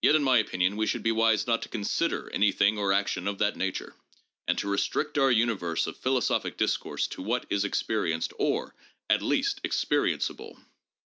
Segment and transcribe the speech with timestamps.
[0.00, 3.26] Yet in my opinion we should be wise not to consider any thing or action
[3.26, 3.96] of that nature,
[4.46, 8.76] and to restrict our universe of philosophic discourse to what is experienced or,
[9.10, 10.56] at least, experiencable."